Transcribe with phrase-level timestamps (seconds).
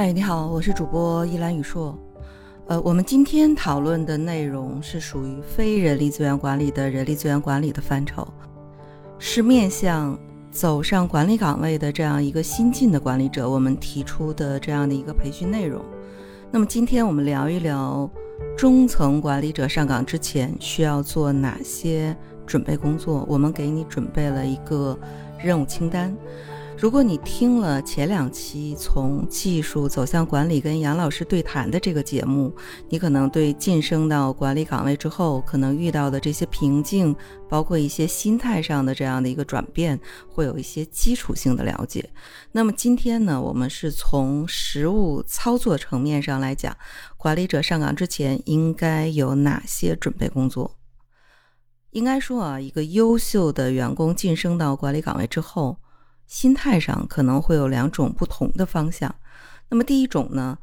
[0.00, 1.98] 嗨，你好，我是主播依兰宇硕。
[2.68, 8.24] 呃，我们今天讨论的内容是属于非人力资源管理的人力资源管理的范畴，
[9.18, 10.16] 是面向
[10.52, 15.84] 走上管理岗位的这样一个新进的管理者，我们提出的这样的一个培训内容。
[16.52, 18.08] 那么今天我们聊一聊
[18.56, 23.26] 中层管理者上岗之前需要做哪些准备工作。
[23.28, 24.96] 我们给你准备了一个
[25.42, 26.16] 任务清单。
[26.80, 32.54] 如果你听了前两期从技术走向管理跟杨老师对谈的这个节目，
[32.88, 37.14] 你可能对晋升到管理岗位之后可能遇到的这些瓶颈，
[37.48, 42.08] 包括一些心态上的这样的一个转变，会有一些基础性的了解。
[42.52, 46.76] 那么今天呢，我们是从实务操作层面上来讲，
[47.16, 50.76] 管理者上岗之前应该有哪些准备工作？
[51.90, 55.76] 应该说啊，一个优秀的员工晋升到管理岗位之后。
[56.28, 59.12] 心态上可能会有两种不同的方向。
[59.70, 60.56] 那么第一种呢，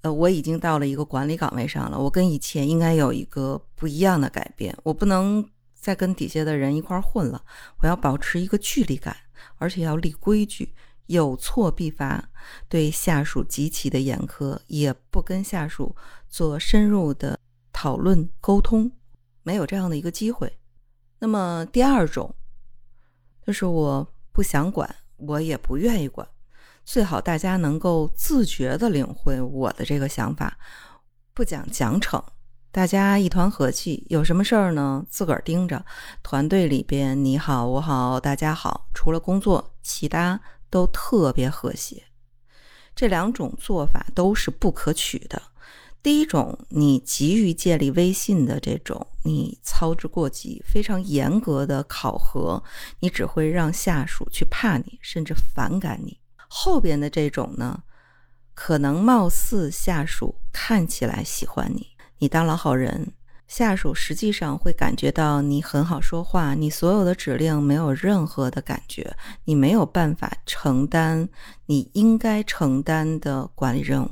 [0.00, 4.76] 呃，我已经到了一个管理岗位上了，我跟以前应该有一个不一样的改变。
[4.82, 7.44] 我不能再跟底下的人一块混了，
[7.80, 9.14] 我要保持一个距离感，
[9.56, 10.74] 而且要立规矩，
[11.06, 12.30] 有错必罚，
[12.68, 15.94] 对下属极其的严苛，也不跟下属
[16.28, 17.38] 做深入的
[17.72, 18.90] 讨论沟通，
[19.42, 20.50] 没有这样的一个机会。
[21.18, 22.34] 那么第二种，
[23.46, 24.13] 就是我。
[24.34, 26.28] 不想管，我也不愿意管，
[26.84, 30.58] 最好大家能够自觉的领会我的这个想法，
[31.32, 32.20] 不讲奖惩，
[32.72, 34.04] 大家一团和气。
[34.10, 35.06] 有什么事儿呢？
[35.08, 35.86] 自个儿盯着。
[36.24, 42.02] 团队里边你好我好大家好，除了工作，其他都特别和谐。
[42.96, 45.40] 这两种做法都是不可取的。
[46.04, 52.62] 第一种，你急于建立威信的这种，你操之过急，非常严格的考核，
[53.00, 56.18] 你只会让下属去怕你，甚至反感你。
[56.46, 57.82] 后边的这种呢，
[58.52, 61.86] 可能貌似下属看起来喜欢你，
[62.18, 63.10] 你当老好人，
[63.48, 69.16] 下属实际上会感觉到你很好说话，你所有的指令没有任何的感觉，
[69.46, 71.26] 你没有办法承担
[71.64, 74.10] 你应该承担的管理任务。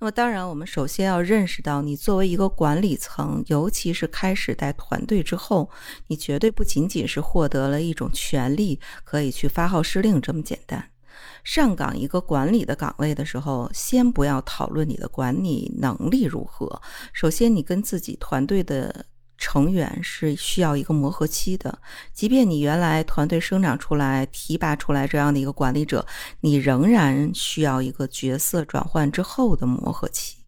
[0.00, 5.68] 那么，当然，我们首先要认识到，你作为一个管理层，尤其是开始带团队之后，
[6.06, 10.90] 你绝对不仅仅是获得了一种权利，可以去发号施令这么简单。
[11.42, 16.80] 上岗一个管理的岗位的时候，先不要讨论你的管理能力如何，
[17.12, 19.06] 首先你跟自己团队的。
[19.38, 21.78] 成员是需要一个磨合期的，
[22.12, 26.04] 即便你原来团队生长出来、提拔出来这样的一个管理者，
[26.40, 30.38] 你仍然需要一个角色转换之后的磨合期。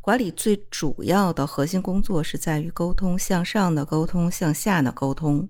[0.00, 5.46] 管理最主要的核心工作是在于沟通，向上的沟通，向下的沟通。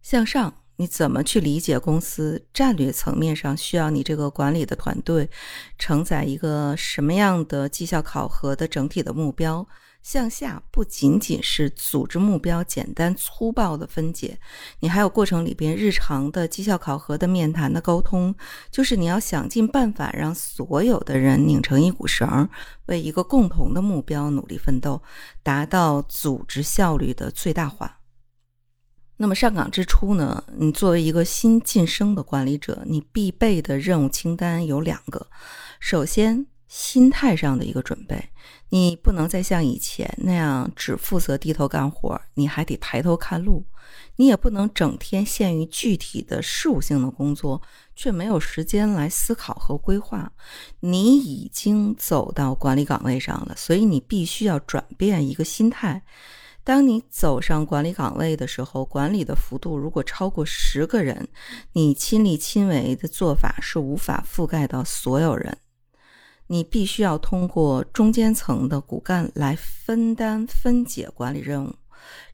[0.00, 5.28] 向上，你怎么去理解公司战略层面上需要你这个管理的团队
[5.76, 9.66] 承载一个什么样的绩效考核的整体的目标？
[10.02, 14.36] 向下不仅仅是组织目标简单粗暴的分解，
[14.80, 18.34] 你还有过程里边日常的绩效考核的面谈的沟通，
[18.70, 22.48] 就是你要想尽办法让所有的人拧成一股绳，
[22.86, 25.00] 为一个共同的目标努力奋斗，
[25.42, 28.00] 达到组织效率的最大化。
[29.18, 35.28] 那么上岗之初呢，你作为一个新晋升的管理者，你必备的任务清单有两个，
[35.78, 36.51] 首先。
[36.72, 38.30] 心态上的一个准备，
[38.70, 43.62] 你不能再像以前那样只负责低头干活，你还得抬头看路。
[44.16, 47.60] 你也不能整天陷于具体的事务性的工作，
[47.94, 50.32] 却没有时间来思考和规划。
[50.80, 56.02] 你已经走到管理岗位上了，所以你必须要转变一个心态。
[56.64, 61.28] 当你走上管理岗位的时候，管理的幅度如果超过十个人，
[61.74, 65.58] 你亲力亲为的做法是无法覆盖到所有人。
[66.52, 71.74] 你必须要通过中间层的骨干来分担分解管理任务。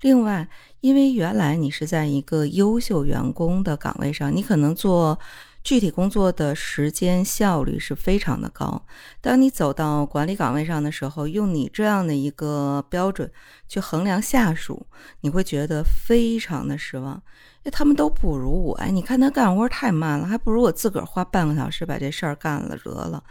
[0.01, 0.49] 另外，
[0.81, 5.16] 因为原来你是在一个优秀员工的岗位上，你可能做
[5.63, 8.84] 具体工作的时间效率是非常的高。
[9.21, 13.31] 当你走到管理岗位上的时候，用你这样的一个标准
[13.69, 14.84] 去衡量下属，
[15.21, 17.22] 你会觉得非常的失望。
[17.59, 18.75] 因为，他们都不如我。
[18.78, 23.22] 哎，你看他干活太慢了，还不如我自个儿花半个小时把这事儿干了得了。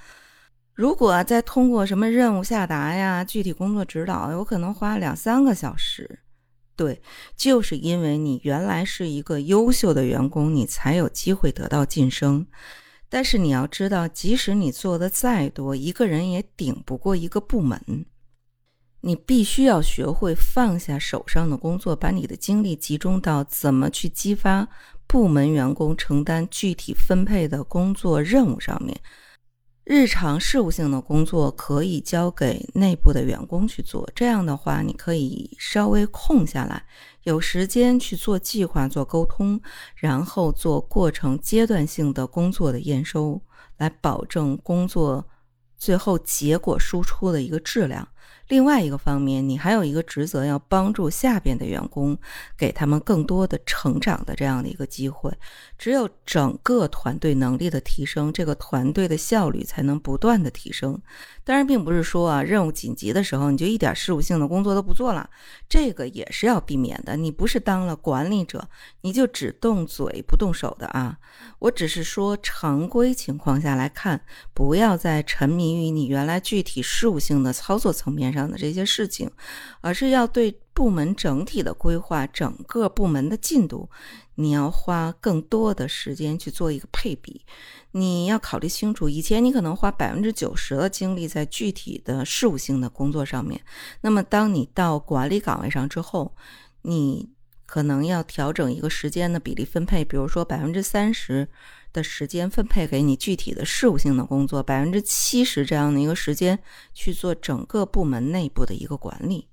[0.78, 6.20] 如果再通过什么任务下达呀、具体工作指导，有可能花两三个小时。
[6.76, 7.02] 对，
[7.36, 12.46] 就是因为你原来是一个优秀的员工，你才有机会得到晋升。
[13.10, 18.06] 但是你要知道，即使你做的再多，一个人也顶不过一个部门。
[19.02, 24.68] 你必须要学会放下手上的工作，把你的精力集中到怎么去激发
[25.08, 28.96] 部门员工承担具体分配的工作任务上面。
[29.90, 36.84] 日常事务性的工作可以交给内部的员工去做，这样的话，你可以稍微空下来，
[37.24, 39.62] 有时间去做计划、做沟通，
[39.96, 43.42] 然后做过程阶段性的工作的验收，
[43.78, 45.26] 来保证工作
[45.78, 48.06] 最后结果输出的一个质量。
[48.48, 52.18] 另外一个方面，你还有一个职责，要帮助下边的员工，
[52.58, 55.32] 给他们更多的成长的这样的一个机会。
[55.78, 61.02] 只有整个团队能力的提升，这个团队的效率才能不断的提升。
[61.48, 65.30] 当然，并不是说啊，任务紧急的时候你就一点事务性的工作都不做了，
[65.70, 67.16] 这个也是要避免的。
[67.16, 68.68] 你不是当了管理者，
[69.00, 71.18] 你就只动嘴不动手的啊。
[71.60, 74.20] 我只是说，常规情况下来看，
[74.54, 79.32] 不要再沉迷于你原来具体事务性的操作层面上的这些事情，
[79.80, 83.90] 而是要对部门整体的规划、整个部门的进度，
[84.36, 87.44] 你要花更多的时间去做一个配比。
[87.94, 93.60] 你要考虑清楚，以前你可能花百分之九十的精力在具体的事务性的工作上面，
[94.02, 96.36] 那么当你到管理岗位上之后，
[96.84, 97.32] 你。
[97.70, 101.46] 可能要调整一个时间的比例分配，比如说百分之三十
[101.92, 106.58] 的时间分配给你具体的事务性的工作，百分之七十这样的一个时间
[106.94, 109.50] 去做整个部门内部的一个管理。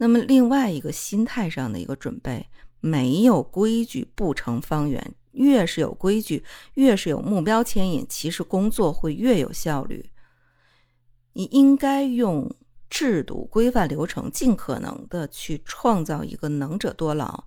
[0.00, 2.48] 那么另外一个心态上的一个准备，
[2.80, 6.42] 没有规矩不成方圆，越是有规矩，
[6.74, 10.10] 越是有目标牵引，其实工作会越有效率。
[11.34, 12.50] 你应该用。
[12.92, 17.44] 制度规范流程，尽可能的去创造一个能者多劳。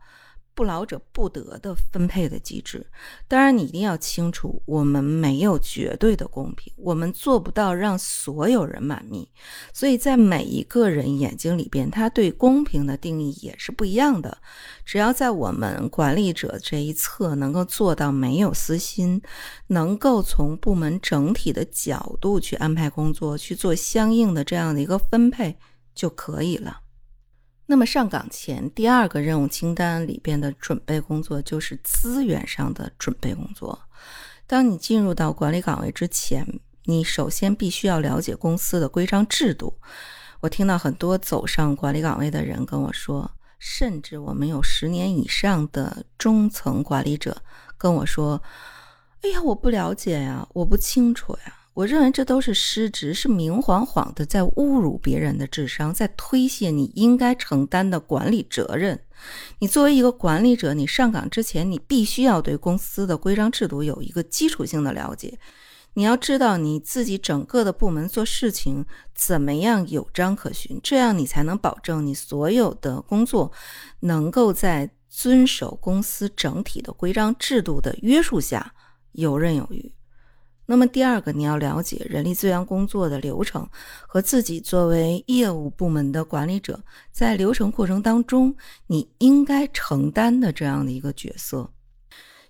[0.56, 2.86] 不劳者不得的分配的机制，
[3.28, 9.28] 当然你一定要清楚，我们没有绝对的公平，我们做不到让所有人满意，
[9.74, 14.38] 所以在每一个人眼睛里边，他对公平的定义也是不一样的。
[14.86, 19.22] 只要在我们管理者这一侧能够做到没有私心，
[19.68, 25.58] 能够从部门整体的角度去安排工作，去做相应的这样的一个分配
[25.96, 26.83] 就可以了。
[27.66, 33.80] 那么上岗前第二个任务清单里边的准备工作就是资源上的准备工作。
[34.46, 36.46] 当你进入到管理岗位之前，
[36.84, 39.74] 你首先必须要了解公司的规章制度。
[40.42, 47.42] 我听到很多走上管理岗位的人跟我说，甚至我们有十年以上的中层管理者
[47.78, 48.44] 跟我说
[49.24, 59.00] ：“哎呀，我不了解呀，我不清楚呀。”我认为这都是失职，是明晃晃的在侮辱别人的智商，在推卸你应该承担的管理责任。
[59.58, 65.40] 你作为一个管理者，你上岗之前，你必须要对公司的规章制度有一个基础性的了解。
[65.96, 68.86] 你要知道你自己整个的部门做事情
[69.16, 73.52] 怎么样有章可循，这样你才能保证你所有的工作
[74.02, 78.74] 能够在遵守公司整体的规章制度的约束下
[79.14, 79.92] 游刃有余。
[80.66, 83.68] 那么第二个，你要了解人力资源工作的流程
[84.08, 86.82] 和自己作为业务部门的管理者，
[87.12, 88.56] 在流程过程当中，
[88.88, 91.70] 你应该承担的这样的一个角色。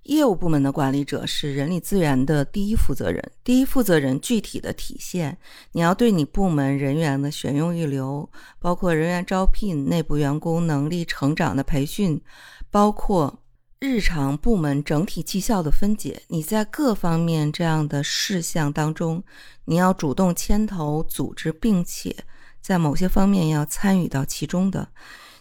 [0.04, 5.38] 业务部门的管理者是人力资源的第一负责人，第一负责人具体的体现，
[5.72, 8.30] 你要对你部门人员的选用预留，
[8.60, 12.22] 包括人员招聘、内部员工能力成长的培训，
[12.70, 13.40] 包括。
[13.86, 19.22] 日常部门整体绩效的分解，你在各方面这样的事项当中，
[19.66, 22.16] 你要主动牵头组织，并且
[22.62, 24.88] 在某些方面要参与到其中的。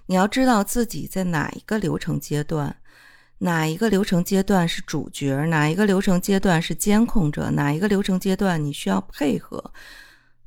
[0.07, 2.75] 你要知道自己在哪一个流程阶段，
[3.39, 9.73] 哪一个流程阶段是主角，哪一个流程阶段是监控者，哪一个流程阶段你需要配合。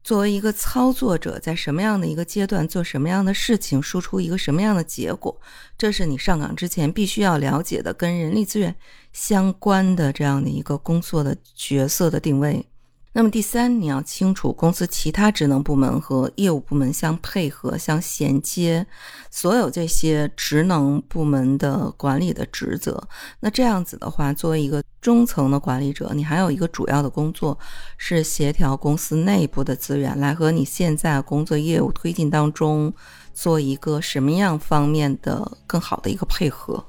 [0.05, 5.35] 作为一个操作者，在什么样的一个阶段做什么样的事情，输出一个什么样的结果，
[5.79, 8.75] 这是你上岗之前必须要了解的，跟人力资源
[9.13, 12.67] 相关的这样的一个工作的角色的定位。
[13.17, 18.85] 那么第三，你要清楚公司其他职能部门和业务部门相配合、相衔接，
[19.31, 23.01] 所有这些职能部门的管理的职责。
[23.39, 27.57] 那这样子的话，作为一个中层的管理者，你还有一个主要的工作
[27.97, 32.93] 是协调公司内部的资源，来和你现在工作业务推进当中
[33.33, 36.85] 做一个什么样方面的更好的一个配合。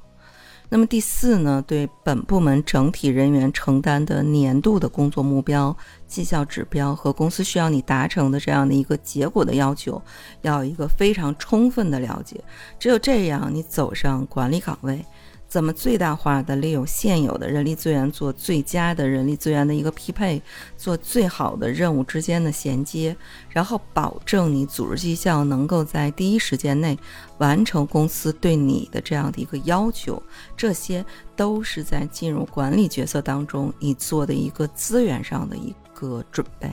[0.69, 5.75] 那么第四呢，对本部门整体人员承担的年度的工作目标、
[6.07, 10.01] 绩效指标和公司需要你达成的这样的一个结果的要求，
[10.41, 12.43] 要有一个非常充分的了解。
[12.77, 15.05] 只有这样，你走上管理岗位。
[15.47, 20.41] 怎么最大化的利用现有的人力资源，做最佳的人力资源的一个匹配，
[20.75, 23.15] 做最好的任务之间的衔接，
[23.49, 26.97] 然后保证你组织绩效能够在第一时间内
[27.37, 30.21] 完成公司对你的这样的一个要求，
[30.55, 31.03] 这些
[31.35, 36.69] 都是在进入管理角色当中你做的一个资源上的一个准备。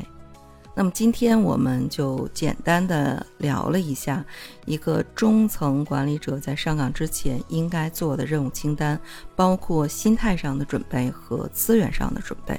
[0.76, 4.24] 那么今天我们就简单的聊了一下
[4.66, 9.00] 一个中层管理者在上岗之前应该做的任务清单，
[9.36, 12.58] 包括心态上的准备和资源上的准备。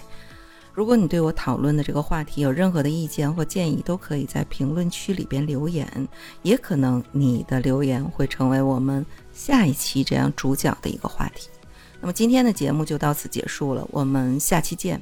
[0.74, 6.08] 如果你对我讨论的这个话题有任何的意见或建议，都可以在评论区里边留言，
[6.42, 11.50] 也可能你的留言会成为我们下一期这样主讲的一个话题。
[12.02, 15.02] 那么今天的节目就到此结束了，我们下期见。